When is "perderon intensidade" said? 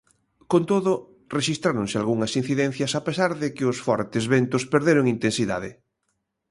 4.73-5.69